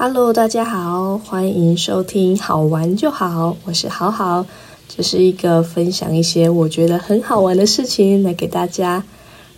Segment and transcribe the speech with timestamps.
[0.00, 4.46] Hello，大家好，欢迎收听好玩就好，我是好好，
[4.86, 9.02] 这是一个分享一些我觉得很好玩的事情来给大家，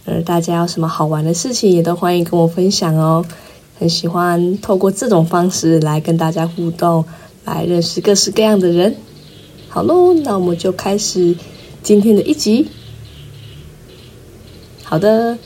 [0.06, 3.22] 而大家有什么好玩的事情也都欢迎跟我分享哦，
[3.78, 7.04] 很喜欢透过这种方式来跟大家互动，
[7.44, 8.96] 来认识各式各样的人。
[9.68, 11.36] 好喽，那我们就开始
[11.82, 12.66] 今天的一集。
[14.84, 15.36] 好的，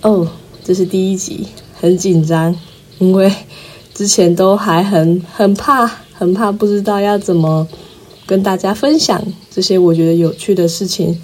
[0.00, 0.26] 哦，
[0.64, 1.48] 这是第一集，
[1.78, 2.56] 很紧张，
[2.98, 3.30] 因为。
[3.98, 7.66] 之前都还很很怕，很怕不知道要怎么
[8.28, 11.20] 跟大家分享这些我觉得有趣的事情，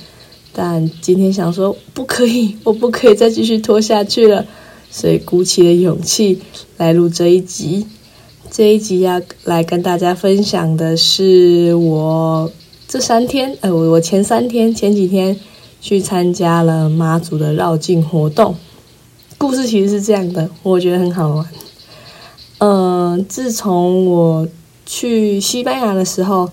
[0.52, 4.44] 但今天想说不可以，我不可以再继续拖下去了，
[4.90, 6.40] 所以鼓起了勇气
[6.76, 7.86] 来录这一集。
[8.50, 12.50] 这一集要来跟大家分享的是我
[12.88, 15.38] 这三天，呃，我我前三天前几天
[15.80, 18.56] 去参加了妈祖的绕境活动。
[19.38, 21.46] 故事其实是这样的，我觉得很好玩。
[22.66, 24.48] 嗯，自从我
[24.86, 26.50] 去西班牙的时候，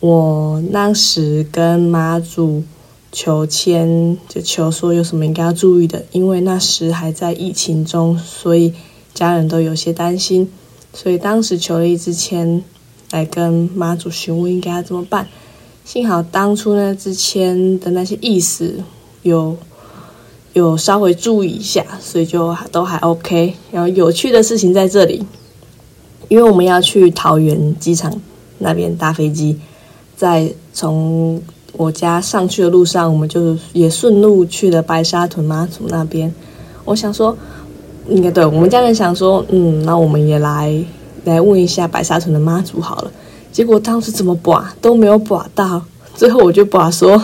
[0.00, 2.64] 我当时跟妈祖
[3.12, 8.74] 求签，就求说有什么应该要注意的，因为那时还在疫情中，所以
[9.14, 10.50] 家人都有些担心，
[10.92, 12.64] 所以当时求了一支签
[13.12, 15.28] 来跟妈祖询问应该要怎么办。
[15.84, 18.82] 幸好当初那支签的那些意思
[19.22, 19.56] 有。
[20.52, 23.54] 有稍微注意一下，所以就都还 OK。
[23.70, 25.24] 然后有趣的事情在这里，
[26.28, 28.12] 因为我们要去桃园机场
[28.58, 29.58] 那边搭飞机，
[30.16, 31.40] 在从
[31.74, 36.34] 我家上去的路上，我们就也顺路去了白沙屯妈祖那边。
[36.84, 37.36] 我想说，
[38.08, 40.84] 应该对我们家人想说，嗯，那我们也来
[41.24, 43.12] 来问一下白沙屯的妈祖好了。
[43.52, 45.80] 结果当时怎么拔都没有拔到，
[46.16, 47.22] 最后我就拔说。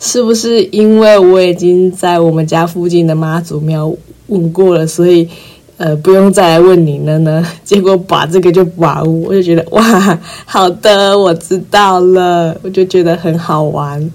[0.00, 3.92] 是不是因为我已经在我们家附近的妈祖庙
[4.28, 5.28] 问过了，所以
[5.76, 7.44] 呃不用再来问你了呢？
[7.64, 14.10] 结果把这个就把我，我就觉得哇，好的，我知道了，我就觉得很好玩。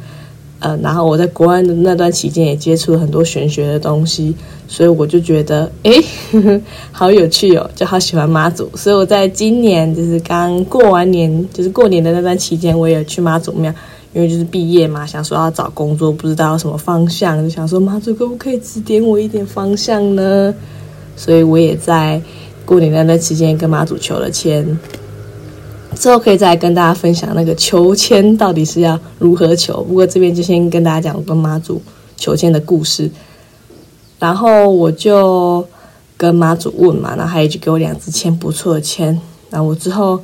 [0.60, 4.34] 呃，然后我在国外的那段期间也接触了很多玄学的东西，
[4.66, 5.92] 所以我就觉得哎，
[6.94, 8.70] 好有趣哦，就好喜欢妈祖。
[8.74, 13.74] 所以我在今年就是刚过完年，就是过年的那段期间，我也去妈祖庙。
[14.14, 20.54] 因为就是毕业嘛，想说要找工作，不知道什么方向，就想说妈祖可不可以指点我一点方向呢？
[21.16, 22.22] 所以我也在
[22.64, 24.78] 过年的那期间跟妈祖求了签，
[25.96, 29.84] 之后可以再跟大家分享那个求签到底是要如何求。
[29.84, 31.82] 不过这边就先跟大家讲跟妈祖
[32.16, 33.10] 求签的故事，
[34.20, 35.68] 然后我就
[36.16, 39.20] 跟妈祖问嘛，然后他也就给我两支签不错的签，
[39.50, 40.20] 然后我之后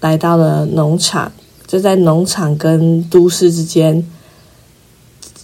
[0.00, 1.32] 来到了农场。
[1.68, 4.02] 就在农场跟都市之间，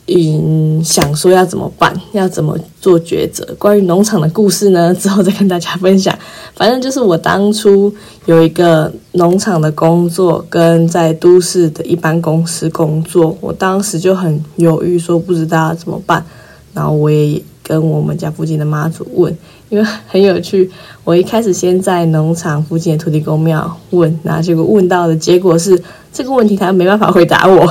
[0.06, 3.54] 嗯，想说要怎么办，要怎么做抉择。
[3.58, 6.18] 关于农场的故事呢，之后再跟大家分享。
[6.54, 16.24] 反正就是我当初有一个农场的工作，跟在都市的一般公司工作，我当时就很犹豫，说不知道怎么办。
[16.72, 19.36] 然后我也跟我们家附近的妈祖问。
[19.74, 20.70] 因为很有趣，
[21.02, 27.66] 我一开始先在农场附近的土地公庙问，然后结果问到的结果是这个问题他没办法回答我，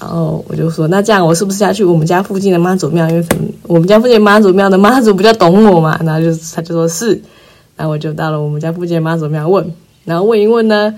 [0.00, 3.06] 然后我就说那这样我是不是要去我们家附近的妈祖庙？
[3.10, 3.26] 因为
[3.64, 7.20] 我们家附近妈祖庙的妈祖比较懂我嘛，然后就他就说是，
[7.76, 9.70] 然后我就到了我们家附近的妈祖庙问，
[10.06, 10.94] 然后问一问呢，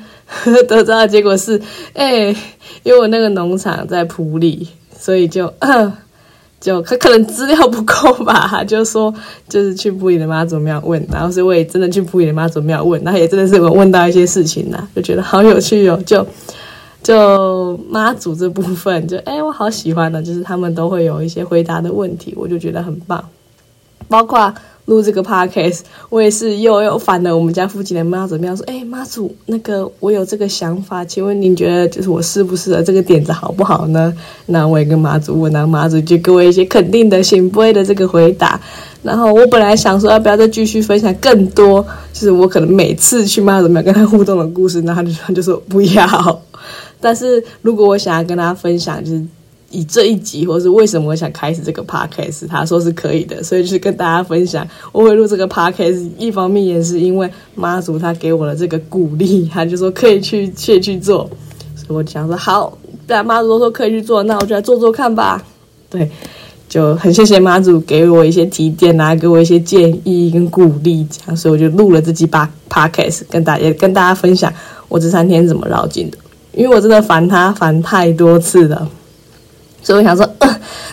[0.69, 1.61] 得到的结果是，
[1.95, 2.27] 哎，
[2.85, 5.53] 因为我那个农场在埔里，所以就。
[6.63, 9.13] 就他可能资料不够吧，就说
[9.49, 16.25] 就是去布里的妈祖庙问，然后是我也真的去布里的妈祖庙问，然后也真的是我问到一些事情呐，就觉得好有趣哦，就
[17.03, 23.23] 就妈祖这部分，就哎我好喜欢的，就是他们都会有一些回答的问题，我就觉得很棒，
[24.09, 24.55] 包括。
[24.87, 34.13] 录这个 podcast，我也是又又烦了我们家附近的妈祖庙，说：“哎，妈祖，那个我有这个想法，请问您觉得就是我适不适合这个点子好不好呢？”
[34.47, 38.61] 那我也跟妈祖问，然后妈祖就给我一些肯定的、行不会的这个回答。
[39.03, 41.81] 然后我本来想说要不要再继续分享更多，
[42.13, 46.43] 就是我可能每次去妈祖庙跟他互动的故事，那他就他就说不要。
[47.01, 49.25] 但是如果我想要跟他分享，就是。
[49.73, 56.09] 以这一集，或是为什么我想开始这个 podcast，他说是可以的，所以就是跟大家分享，我会录这个 podcast。
[56.19, 61.29] 一方面也是因为妈祖他给我的这个鼓励， 他就说可以去去去做，
[61.75, 62.79] 所以我想说好，
[63.09, 65.43] 既然妈祖都说可以去做，那我就来做做看吧。
[65.91, 66.11] 对，
[66.69, 74.53] 就很谢谢妈祖给我一些提点啊，给我一些建议跟鼓励，这样，所以我就录了这几把 podcast，跟大家跟大家分享
[74.89, 76.19] 我这三天怎么绕境的，
[76.55, 78.89] 因为我真的烦他烦太多次了。
[79.83, 80.29] 所以我想说，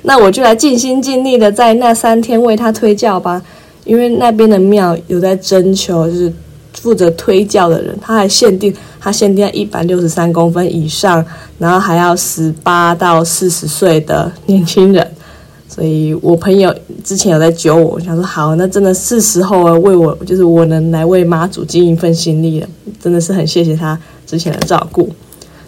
[0.04, 3.42] 那我就来尽心尽力的在那三天为他推教吧，
[3.86, 6.34] 因为那边的庙有在征求，就是
[6.74, 11.24] 负责推教的人，他还限定他限定在一百六十三公分以上，
[11.58, 15.08] 然后还要十八到四十岁的年轻人。
[15.68, 22.68] 所以我朋友之前有在揪我，想说好，那真的是时候为我，就是我能来为妈祖尽一份心力了，
[23.02, 25.08] 真的是很谢谢他之前的照顾。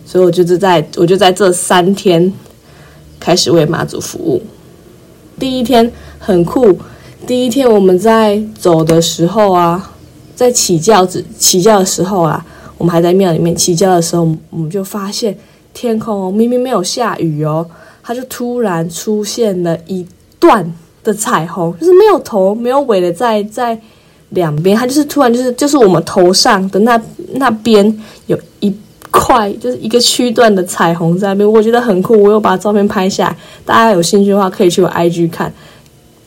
[0.04, 2.34] 所以我就是在我就在这三天
[3.22, 4.42] 开始为妈祖服务。
[5.40, 5.90] 第一天
[6.20, 6.78] 很酷，
[7.26, 9.94] 第一天我们在走的时候啊，
[10.36, 12.46] 在起轿子起轿的时候啊，
[12.78, 15.38] 我们还在庙里面起轿的时候，我们就发现
[15.74, 17.66] 天空明明没有下雨哦。
[18.04, 20.06] 它就突然出现了一
[20.40, 23.80] 段的彩虹，就是没有头没有尾的，在在
[24.30, 27.00] 两边，它就是突然就是就是我们头上的那
[27.36, 28.76] 那边有一
[29.12, 35.54] 块，就是一个区段的彩虹在那边，我觉得很酷，我有把照片拍下来，大家有兴趣的话可以去我 IG 看，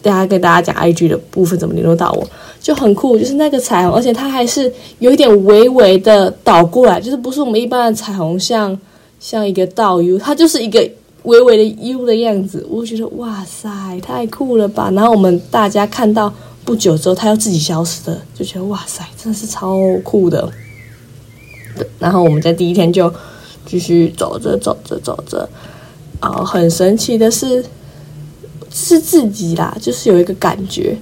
[0.02, 2.24] 大家跟大家讲 IG 的部分怎么联络到我，
[2.60, 8.78] 就很酷，就是那个彩虹，而且它还是有一点微微的倒过来，就是不是我们一般的彩虹，像
[9.18, 10.88] 像一个倒 U，它就是一个。
[11.24, 13.70] 微微的 U 的样子，我觉得哇塞，
[14.02, 14.90] 太酷了吧！
[14.94, 16.30] 然后我们大家看到
[16.66, 20.46] 不久之后，它又自己消失了，就觉得哇塞，真的是超酷的。
[21.98, 23.12] 然后我们在第一天就
[23.66, 25.48] 继续走着走着走着，
[26.20, 27.64] 哦，很神奇的是，
[28.70, 30.96] 是自己啦，就是有一个感觉，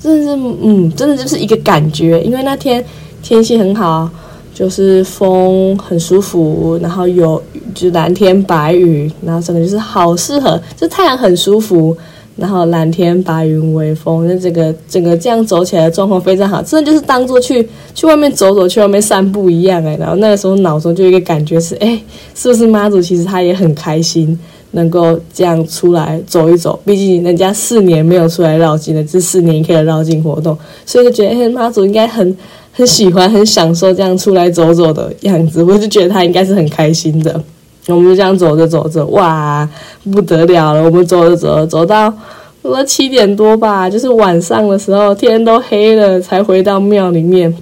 [0.00, 2.84] 真的是，嗯，真的就是一个感觉，因为那天
[3.22, 4.10] 天气很好。
[4.54, 7.42] 就是风很舒服，然后有
[7.74, 11.96] 就蓝天白云，然后整个就是好适合，就太阳很舒服，
[12.36, 19.96] 然后蓝天白云微风，那整个整个这样走起来的状况非常好，真的就是当做去去外面走走，去外面散步一样哎。
[19.96, 22.00] 然后那个时候脑中就一个感觉是，哎，
[22.34, 24.38] 是不是妈祖其实他也很开心，
[24.72, 30.56] 能够这样出来走一走，毕竟人家四年没有出来绕境了，这四年可以绕境活动，
[30.86, 32.36] 所以就觉得哎，妈祖应该很。
[32.74, 37.38] 很喜欢、很享受这样出来走走的样子，我就觉得他应该是很开心的。
[37.88, 39.68] 我们就这样走着走着，哇，
[40.12, 40.82] 不得了了！
[40.82, 42.12] 我们走着走着，走到
[42.62, 47.54] 说七点多吧，就是晚上的时候，天都黑了，才回到庙里面。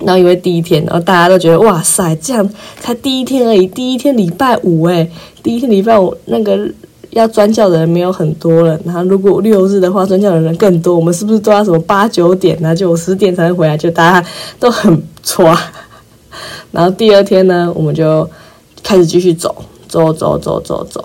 [0.00, 2.48] 然后因为第一天，然后大家都觉得哇塞，这样
[2.80, 5.10] 才第一天而已，第一天礼拜五诶，
[5.42, 6.68] 第一天礼拜五那个。
[7.10, 10.96] 要专教的人没有很多了，然后如果六日的话，专教的人更多。
[10.96, 13.76] 我们是不是都要什么八九点啊，九十点才能回来？
[13.76, 14.28] 就大家
[14.58, 15.56] 都很抓。
[16.72, 18.28] 然后第二天呢，我们就
[18.84, 19.52] 开始继续走，
[19.88, 21.04] 走走走走走，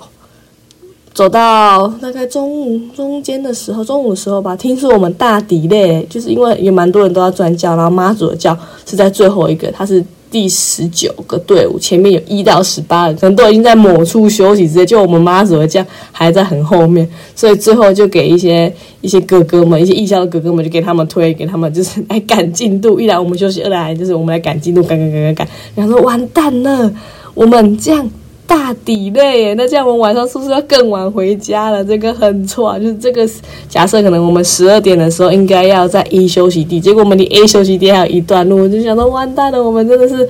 [1.12, 8.56] 走到大概中午中间的时候，中午的时候吧，听说我们大底嘞，就是因为有蛮多人都要转教，然后妈祖的教
[8.86, 10.06] 是在最后一个，他是。
[10.32, 18.72] 第十九个队伍，前面有一到十八人，可能都已经在某处休息，直接就我们妈祖的教还在很后面，所以最后就给一些
[19.02, 23.00] 一些哥哥们，一些义校的哥哥们，就给他们推，给他们就是来 赶进度。
[23.00, 25.48] 一来我们休息，二来就是我们来赶进度，赶赶赶赶赶。
[25.74, 26.94] 然后说完蛋了，
[27.40, 28.10] 我们这样。
[28.50, 31.86] 大底嘞，那这样我们晚上是不是要更晚回家了？
[31.86, 33.30] 这个很错啊，就是这个
[33.70, 40.28] 假设可能我们十二点的时候应该要在 A 休息地，结果我们离 A 休息地还有一段路，我就想到完蛋了，我们真的是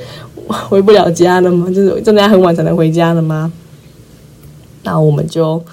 [0.49, 1.67] 回不了家了吗？
[1.73, 3.49] 就是真的要很晚才能回家了吗？
[4.83, 5.63] 那我们就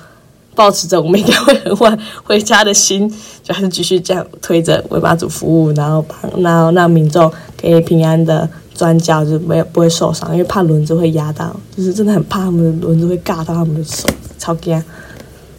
[0.55, 3.12] 保持着我们应该会很晚回家的心，
[3.43, 7.29] 就还是继续这样推着为妈祖服务，然后帮然后让民众
[7.61, 8.49] 可以平安的。
[8.76, 14.06] 专家就没有不会受伤，因为怕轮子会压到，就是真的很怕他们的轮子会尬到他们的手，
[14.38, 14.80] 超惊。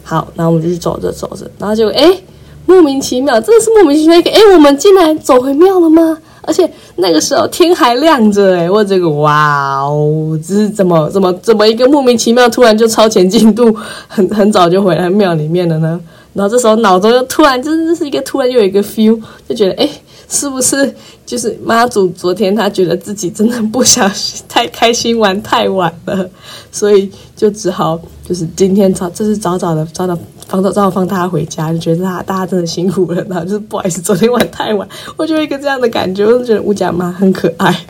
[0.04, 2.18] 好，然后我们就去走着走着，然后就哎，
[2.64, 6.16] 莫名其妙，真的是莫名其妙一个，哎，我们竟然走回庙了吗？
[6.42, 16.00] 而且那个时候天还亮着，哎，我这个哇哦，这是怎么怎么怎么一个莫名其妙，突然就超前进度，很很早就回来庙里面了呢？
[16.32, 19.88] 然后这时候脑中又突然，真的是一个突然又有一个 feel，就觉得哎。
[20.28, 20.94] 是不是
[21.24, 22.06] 就是妈祖？
[22.08, 26.28] 昨天他觉得自己真的不小心太开心玩太晚了，
[26.70, 37.86] 所以就只好就是今天早，这是早早的早早放早早放大家回家，就觉得他大家真的辛苦了，然后就是不好意思昨天玩太晚，我就一个这样的感觉，我就觉得吴家妈很可爱。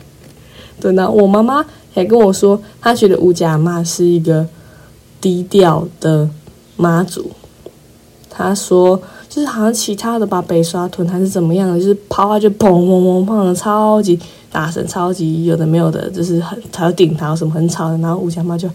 [0.81, 4.47] 对，那我妈妈还跟我说，她觉得吴家妈是一个
[5.21, 6.31] 低调的
[6.77, 7.33] 妈祖，
[8.31, 9.03] 她说。
[9.29, 14.19] 就是好像其他的把北刷屯还是怎么样的，就是抛下去砰砰砰砰的超级
[14.51, 18.69] 大声，超级有的没有的，就是很还有顶他什么很吵的，然后吴家妈就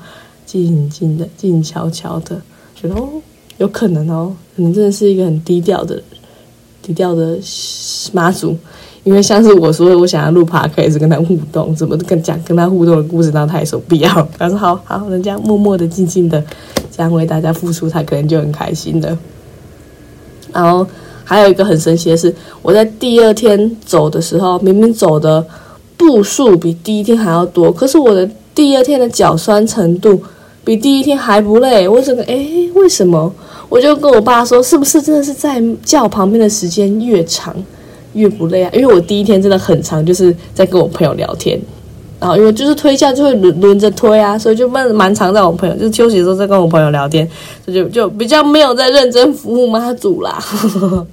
[0.45, 2.39] 静静的静悄悄的，
[2.75, 3.09] 觉得哦
[3.57, 6.01] 有可能哦，可能真的是一个很低调的
[6.81, 7.37] 低调的
[8.11, 8.55] 妈祖，
[9.03, 16.43] 因为像是我说我想要录 p o d 跟他互动，怎么跟讲跟他互动的故事，让他也说必要，他说好好，人家默默的静静的
[16.95, 19.17] 这样为大家付出，他可能就很开心的。
[20.53, 20.85] 然后
[21.23, 25.45] 还有一个很神奇的是，我在第二天走的时候，明明走的
[25.97, 30.21] 步数比第一天还要多，可是我的第二天的脚酸程度
[30.63, 31.87] 比第一天还不累。
[31.87, 33.33] 我整个诶，为什么？
[33.69, 37.55] 我就跟我爸说，是不是真的是在叫旁边的时间越长
[38.13, 38.69] 越不累啊？
[38.71, 41.59] 因为我第一天真的很长，就是在跟我朋友聊天。
[42.23, 47.29] 然后因为就是推教就会轮轮着推啊，所以就蛮蛮常在我朋友就是休息的时候在跟我朋友聊天，
[47.67, 50.41] 就就就比较没有在认真服务妈祖啦。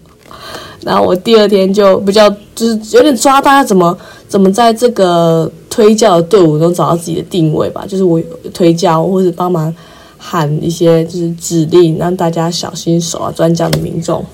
[0.83, 3.99] 然后我第二天就比较就是有点抓大家怎么
[4.29, 8.23] 怎么在这个推教的队伍中找到自己的定位吧，就是我
[8.55, 9.75] 推教或者帮忙
[10.17, 14.25] 喊一些就是指令，让大家小心手啊，专教的民众。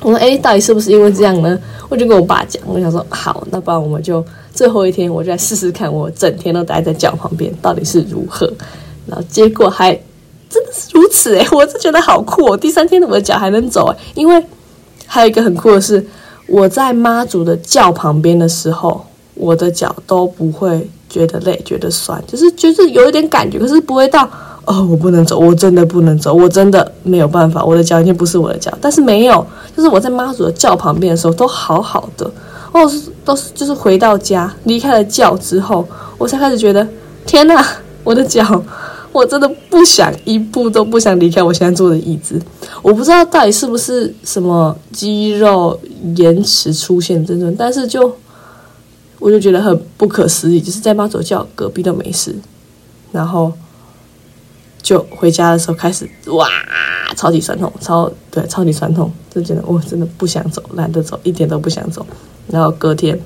[0.00, 1.58] 我说哎，到底是不是因为这样呢？
[1.88, 4.24] 我就跟我爸讲，我想说好，那不然我们就。
[4.54, 8.50] 最后一天，我就来试试看，我整天都待在脚旁边到底是如何。
[9.06, 9.92] 然后结果还
[10.48, 12.56] 真的是如此诶， 我是觉得好酷哦！
[12.56, 14.42] 第三天我的脚还能走诶，因为
[15.06, 16.02] 还有一个很酷的是，
[16.48, 24.26] 我在妈祖的轿旁边的时候，我的脚都不会觉得累、觉得酸，就是就是有一点感觉，可是不会到
[24.66, 28.70] 哦，我不能走，我真的不能走，我真的没有办法，我的脚已经不是我的脚。
[28.80, 29.46] 但是没有，
[29.76, 32.30] 就是我在妈祖的教旁边的时候都好好的。
[32.72, 35.86] 哦是都是，就是回到家离开了教之后，
[36.18, 36.86] 我才开始觉得，
[37.24, 37.64] 天哪，
[38.04, 38.62] 我的脚，
[39.12, 42.38] 我真的不想一步都不想离开我现在坐的椅子。
[42.82, 45.78] 我不知道到底是不是什么肌肉
[46.16, 48.14] 延迟出现症状，但是就
[49.18, 52.34] 我就觉得很不可思议，就是在妈祖教隔壁都没事，
[53.12, 53.50] 然后
[54.86, 56.46] 就回家的时候开始哇，
[57.16, 62.06] 超级酸痛，超对，超级酸痛，就觉得我真的不想走，懒得走，一点都不想走。
[62.46, 63.18] 然后隔天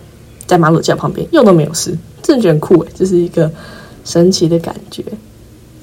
[0.46, 3.50] 在马路架旁边又都没有事，真的觉得很酷诶，这是一个
[4.06, 5.04] 神奇的感觉。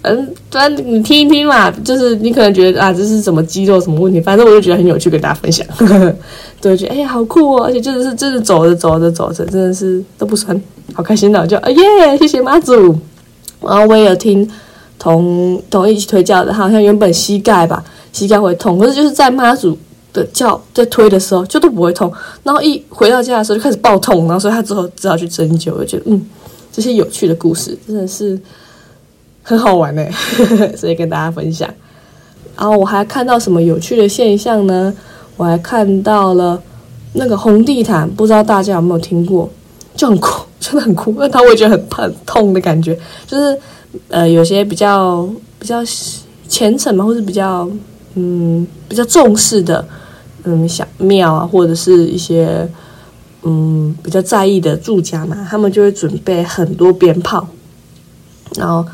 [0.02, 5.64] 嗯，然你听一听嘛，就是你可能觉得啊，这是什么肌肉什么问题，反正我就觉得很有趣，跟大家分享。
[6.60, 10.60] 对，觉得哎呀好酷哦，而且真的是真的走着走着走着，真的是都不酸，
[10.96, 12.98] 好开心的，就啊耶，谢谢妈祖。
[13.62, 14.50] 然后我也有听
[15.00, 19.78] 同同一起推教的，好像原本膝盖吧，膝盖会痛，可是就是在妈祖。
[20.14, 22.12] 的叫在推的时候就都不会痛，
[22.42, 25.72] 然后一回到家的时候就开始爆痛，然后所以他之后只好去针灸。
[25.76, 26.26] 我觉得嗯，
[26.72, 28.40] 这些有趣的故事真的是
[29.44, 30.04] 很好玩呢，
[30.76, 31.70] 所以跟大家分享。
[32.56, 34.92] 然后我还看到什么有趣的现象呢？
[35.36, 36.60] 我还看到了
[37.14, 39.48] 那个红地毯，不知道大家有没有听过？
[39.96, 41.14] 就很酷， 真的很酷。
[41.20, 43.60] 那他会觉得很很痛的感觉，就是
[44.10, 45.28] 呃有些比较
[45.60, 45.80] 比较
[46.48, 47.70] 虔诚嘛，或是比较
[48.16, 49.86] 嗯比较重视的。
[50.44, 52.66] 嗯，小庙啊，或者是一些
[53.42, 57.46] 嗯比较在意的住家嘛，他们就会准备很多鞭炮，
[58.56, 58.86] 然后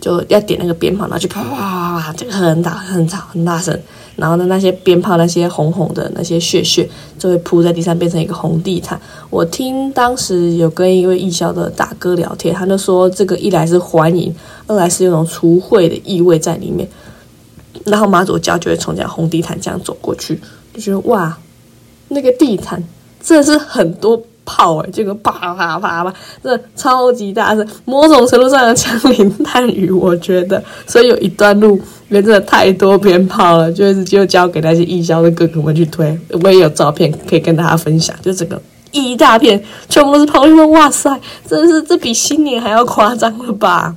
[0.00, 3.76] 就要点那个鞭炮，然后就啪啪啪啪，这个很大很吵很大声，
[4.16, 6.88] 然后呢那些鞭炮那些红红的那些血血
[7.18, 9.00] 就会铺在地上，变成一个红地毯。
[9.30, 14.34] 我听当时有跟一位艺校的大哥聊天，他就说这个一来是欢迎，
[14.66, 16.88] 二来是有种除秽的意味在里面，
[17.84, 20.40] 然后马祖教就会从这样红地毯这样走过去。
[20.74, 21.36] 就觉得哇，
[22.08, 22.82] 那个地毯
[23.22, 30.62] 真的是很多炮诶，这个啪啪啪啪，真的超级大声，某种程度上的枪林弹雨，我觉得。
[30.86, 36.18] 所以有一段路，因为真的太多鞭炮了，就是就交给那些营销的哥哥们去推。
[36.42, 43.94] 我也有照片可以跟大家分享，就整个一大片全部都是炮，因为哇塞，真的是这比新年还要夸张了吧？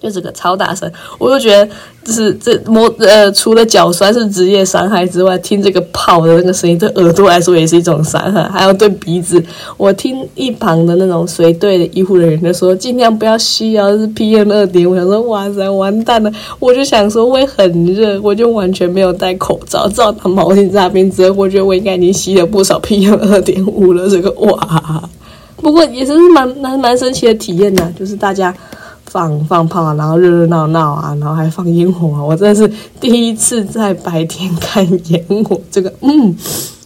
[0.00, 1.68] 就这个超大声，我就觉得
[2.04, 9.42] 就是这摸呃，除了脚酸是职业伤害之外，听这个炮的那个声音对耳朵来说也是一种伤害，还有对鼻子。
[9.76, 14.88] 我听一旁的那种随队的医护人员就说，尽量不要吸啊，是 PM 二点。
[14.88, 16.30] 我想说，哇塞，完蛋了！
[16.60, 21.32] 我就想说会很热，我就完全没有戴口罩，只好拿毛巾在那边遮。
[21.32, 24.08] 我觉得我应该已经吸了不少 PM 二点五了。
[24.08, 25.10] 这个哇，
[25.56, 28.54] 不过也是蛮蛮蛮神奇的体验呐，就是大家。
[29.10, 32.22] 放放炮啊，然后热热闹闹啊，然后还放烟火啊！
[32.22, 36.36] 我真的是第一次在白天看烟火，这个嗯，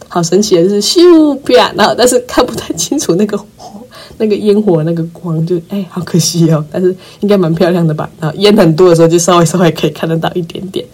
[0.07, 3.81] 好神奇的是咻啪，然后但是看不太清楚那个火
[4.17, 6.63] 那个烟火那个光，就哎，好可惜哦。
[6.71, 8.09] 但是应该蛮漂亮的吧？
[8.19, 10.85] 然后烟很多的时候，就稍微稍微可以看得到一点点，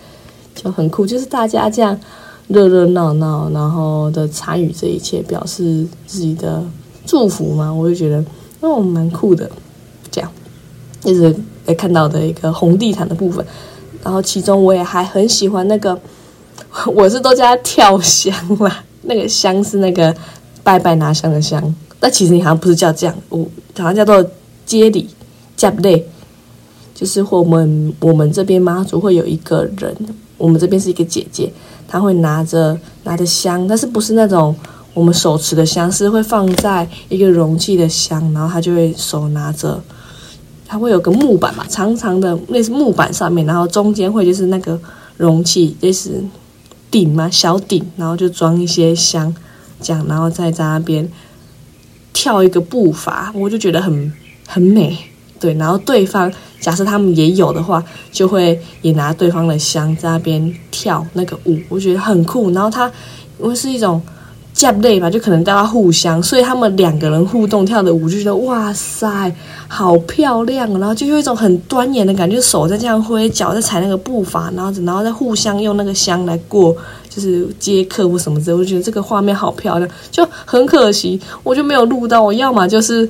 [0.56, 1.06] 就很酷。
[1.06, 1.96] 就是大家这样
[2.48, 6.64] 热热闹闹，然后的参与这一切，表示自己的
[7.06, 8.24] 祝福嘛，我就觉得
[8.62, 9.48] 哦，蛮酷的。
[11.04, 13.46] 一直在看到的一个红地毯的部分，
[14.04, 16.00] 然后其中我也还很喜欢那个，
[16.94, 20.14] 我是都叫它跳香啦， 那个香是那个
[20.64, 23.46] 拜拜拿香的香，但其实你好像不是叫这样，我
[23.78, 24.24] 好像叫做
[24.66, 25.10] 接礼
[25.56, 26.06] 加不对，
[26.94, 29.96] 就是我们我们这边妈祖会有一个人
[30.38, 31.52] 我们这边是一个姐姐，
[31.88, 34.56] 她会拿着拿着香，但是不是那种
[34.94, 39.82] 我们手持的香，是会放在一个容器的香，然后她就会手拿着，
[40.72, 44.80] 它会有个木板嘛，长长的类似木板上面，然后中间会就是那个
[45.18, 46.24] 容器，类似
[46.92, 49.34] 顶嘛小顶，然后就装一些香，
[49.82, 51.12] 这样，然后再在那边
[52.14, 54.14] 跳一个步伐，我就觉得很
[54.48, 54.96] 很美。
[55.40, 62.52] 对，然后对方假设他们也有的话，就会也拿对方的香在那边跳那个舞，我觉得很酷。
[62.52, 62.86] 然后它
[63.42, 64.00] 因为是一种
[64.60, 69.34] 架类嘛，就可能大家互相，所以他们两个人互动跳的舞，就觉得哇塞，
[69.70, 70.70] 好漂亮。
[70.80, 76.76] 然后就有一种很端严的感觉，手在这样挥，脚在踩那个步伐，然后然后再互相用那个香来过，
[77.10, 78.58] 就是接客或什么之类。
[78.58, 82.22] 我觉得这个画面好漂亮，就很可惜，我就没有录到。
[82.22, 83.10] 我要么就是。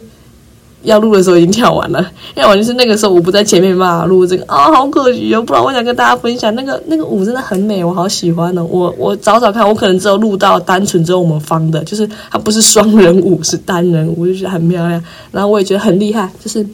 [0.83, 5.41] 要录的时候已经跳完了，要完就是那个时候我不在前面嘛，录这个啊，好可惜哦。
[5.41, 8.63] 不然我想跟大家分享那个那个舞真的很美，我好喜欢哦。
[8.63, 15.03] 我我找找看，我可能只有录到单纯只有我们方的，就是它不是双人舞，是单人舞，就觉得很漂亮。
[15.31, 16.65] 然后我也觉得很厉害，就是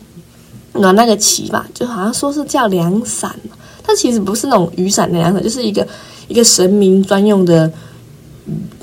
[0.73, 3.35] 拿那个旗吧，就好像说是叫凉伞，
[3.81, 5.85] 它其实不是那种雨伞的凉伞，就是一个
[6.27, 7.71] 一个神明专用的，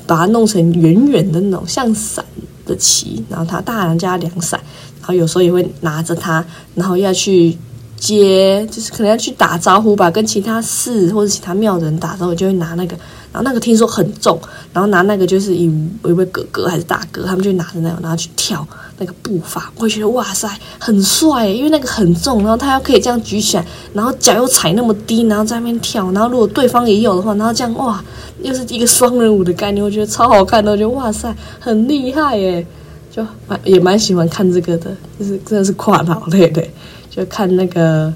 [0.05, 2.25] 把它弄成圆圆的那种像伞
[2.67, 4.59] 的旗，然后它大人叫凉伞。
[5.03, 6.43] 然后有时候也会拿着它，
[6.75, 7.59] 然后要去
[7.99, 12.97] 接，就是可能要去打招呼吧，跟其他寺或者其他庙的人打招呼，就会拿那个。
[13.33, 14.39] 然后那个听说很重，
[14.75, 15.65] 然后拿那个就是一
[16.05, 18.67] 一位哥哥还是大哥，他们就拿着那个，然后去跳
[18.99, 19.73] 那个步伐。
[19.77, 20.47] 我会觉得哇塞，
[20.79, 26.13] 很帅，因为那个很重，然后他要可以这样举起来，然后脚又踩那么低，然后在那边跳。
[26.13, 28.05] 然后如果对方也有的话，然后这样哇，
[28.43, 32.67] 又是一个双人舞的概念，我觉得超好看的，我觉得哇塞，很厉害耶。
[33.15, 36.67] 就蛮也蛮喜欢看这个的，就是真的是跨脑类的，
[37.11, 38.11] 就看那个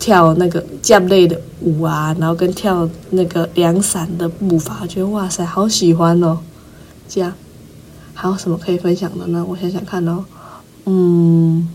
[0.00, 6.36] 跳那个降类的舞啊，然后跟跳那个凉伞的步伐，觉得哇塞，好喜欢哦。
[7.08, 7.32] 这样
[8.12, 9.46] 还有什么可以分享的呢？
[9.48, 10.24] 我想想看哦，
[10.84, 11.68] 嗯，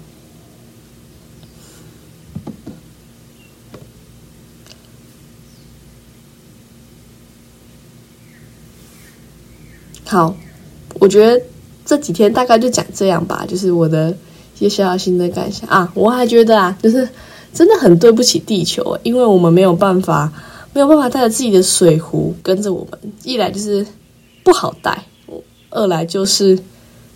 [10.03, 10.35] 好，
[10.99, 11.41] 我觉得。
[11.85, 14.15] 这几天大概就讲这样吧，就是我的
[14.57, 15.91] 一些小小心得感想啊。
[15.93, 17.07] 我还觉得啊，就是
[17.53, 20.31] 真的很对不起地球，因为我们没有办法，
[20.73, 22.99] 没有办法带着自己的水壶跟着我们。
[23.23, 23.85] 一来就是
[24.43, 25.05] 不好带，
[25.69, 26.57] 二来就是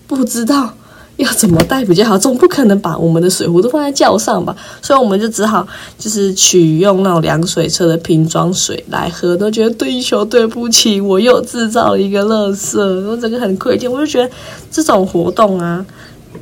[0.05, 0.73] 不知道。
[1.25, 2.15] 要怎么带比较好？
[2.15, 4.55] 总不可能把我们的水壶都放在轿上吧？
[4.83, 9.35] 所以我们就只好就是取用那种凉水车的瓶装水来喝。
[9.35, 13.89] 都觉得地球对不起，我又制造一个垃圾，我整个很愧疚。
[13.89, 14.29] 我就觉得
[14.71, 15.83] 这种活动啊，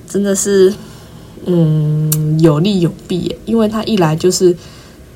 [0.09, 0.73] 真的是
[1.45, 4.53] 嗯有利有弊，因为它一来就是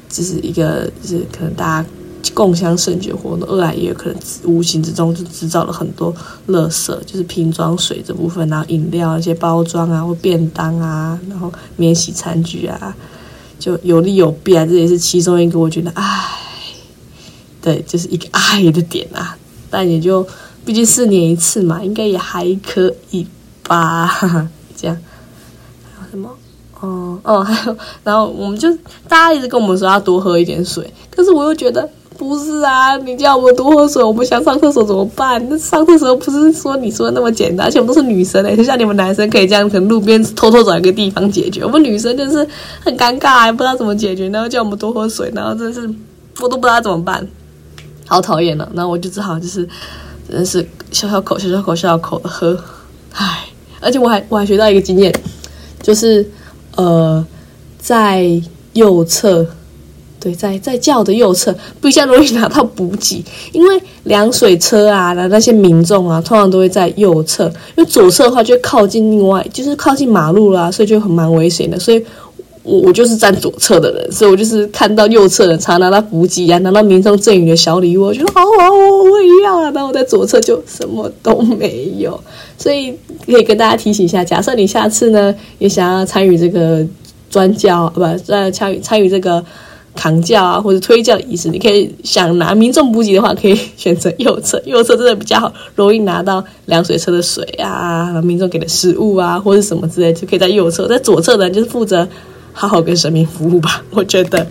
[0.08, 1.88] 就是一个就是可能大家。
[2.34, 6.13] 共享盛举活动，二来也有可能无形之中就制造了很多
[6.47, 12.95] 垃圾，就是瓶装水这部分，然后饮料一些包装啊，或便当啊，然后免洗餐具啊，
[13.58, 16.29] 就有利有弊啊，这也是其中一个我觉得，唉，
[17.62, 19.38] 对，就是一个唉的点啊。
[19.69, 20.25] 但也就
[20.65, 23.25] 毕竟四年一次嘛，应该也还可以
[23.63, 24.08] 吧。
[24.75, 24.97] 这样
[25.97, 26.29] 还有什么？
[26.79, 28.73] 哦哦，还有，然后我们就
[29.08, 31.89] 大家一直跟我们说要多喝一点水，可是我又觉得。
[32.19, 35.41] 不是啊，你叫我们多喝水，我们想上厕所怎么办？
[35.49, 42.45] 那上厕所不是说你说的那么简单，而且我们都是女生嘞，就像你们男生可以这样，从路边偷偷找一个地方解决，我们女生就是
[42.82, 45.89] 很尴尬，不知道怎么解决，然后叫我们多喝水，然后真的是
[46.41, 47.25] 我都不知道怎么办，
[48.05, 48.69] 好讨厌了。
[48.75, 49.65] 然后我就只好就是
[50.27, 52.62] 真的是小小口、小小口、小小口的喝，
[53.13, 53.47] 唉，
[53.79, 55.13] 而且我还我还学到一个经验，
[55.82, 56.29] 就是
[56.75, 57.25] 呃，
[57.77, 58.29] 在
[58.73, 59.47] 右侧。
[60.19, 67.45] 对，在在轿的右侧比较容易拿到补给，因为凉水车啊，那那些民众啊，通常都会在右侧，
[67.77, 71.79] 因为左侧的话就靠近另外，就是靠近马路啦，所以就很蛮危险的。
[71.79, 72.05] 所以，
[72.63, 79.71] 我我就是站左侧的人，所以我就是看到右侧的常拿到补给啊，拿到民众赠予的小礼物，我觉得好好，我也要啊。
[79.71, 82.19] 然后我在左侧就什么都没有，
[82.58, 82.93] 所以
[83.25, 86.86] 可以跟大家提醒一下，假设你下次呢也想要参与这个
[87.29, 89.41] 专教，不在参与参与这个。
[89.95, 100.88] 扛轿啊，或者推轿的意思，你可以想拿民众补给的话，可以选择右侧，右侧真的比较好，容易拿到凉水车的水啊，民众给的食物啊，或者什么之类，就可以在右侧。
[100.88, 102.08] 在左侧的，就是负责
[102.54, 103.84] 好好跟神明服务吧。
[103.91, 104.45] 我觉得，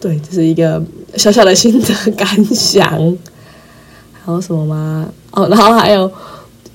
[0.00, 0.82] 对，这是一个
[1.16, 2.90] 小小的心得感想。
[4.24, 5.08] 还有什么吗？
[5.32, 6.10] 哦，然后还有。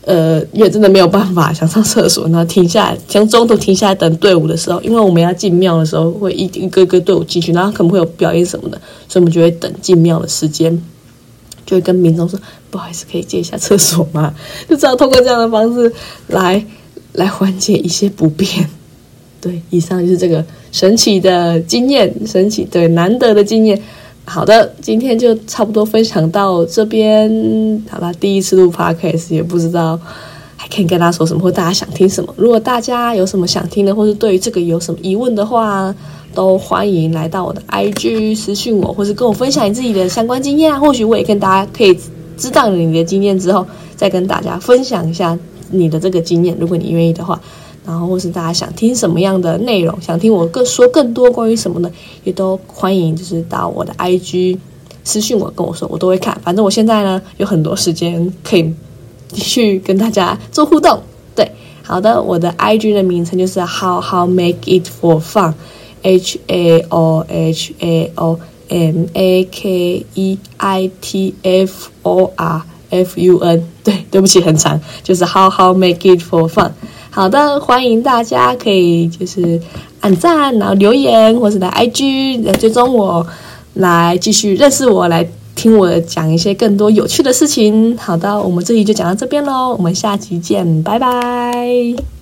[0.10, 10.82] 呃，因为真的没有办法想上厕所，然后停下来，从中途停下来等队伍的时候，因为我们要进庙的时候会一一个个队伍进去，然后可能会有表演什么的，所以我们就会等进庙的时间，
[11.64, 12.40] 就会跟民众说
[12.72, 14.34] ：“不好意思，可以借一下厕所吗？”
[14.68, 15.94] 就只好通过这样的方式
[16.26, 16.66] 来
[17.14, 18.68] 来缓解一些不便。
[19.40, 23.80] 对，以上就是这个神奇的经验，神奇对难得的经验。
[24.30, 27.28] 好的，今天就差不多分享到这边。
[27.90, 30.00] 好了，第一次录 podcast，也不知道
[30.56, 32.32] 还可以跟大家说什么，或大家想听什么。
[32.38, 35.94] 如果大家有什么想听的，或是对于这个有什么疑问的话，
[36.36, 40.80] 都欢迎来到我的 IG 私讯我，或是跟我分享你自己的相关经验。
[40.80, 41.98] 或许我也跟大家可以
[42.38, 43.66] 知道你的经验之后，
[43.96, 45.36] 再跟大家分享一下
[45.72, 46.56] 你的这个经验。
[46.60, 47.42] 如果你愿意的话。
[47.90, 51.92] 然后，或是大家想听什么样的内容，想听我更说更多关于什么的，
[52.24, 54.60] 也都欢迎，就是到我的 IG
[55.04, 56.40] 私信我，跟我说，我都会看。
[56.44, 58.72] 反正我现在呢，有很多时间可以
[59.30, 61.02] 继续跟大家做互动。
[61.34, 69.44] 对，好的，我的 IG 的名称就是 How How Make It For Fun，H A O H A O M A
[69.46, 73.68] K E I T F O R F U N。
[73.84, 76.70] 对，对不起，很长，就是 How How Make It For Fun。
[77.12, 79.60] 好的，欢迎大家可以就是
[80.02, 83.26] 按赞，然后留言，或者来 IG 来追踪我，
[83.74, 87.98] 来继续认识我，来听我讲一些更多有趣的事情。
[87.98, 92.19] 好的，我们这里就讲到这边喽，我们下期见，拜拜。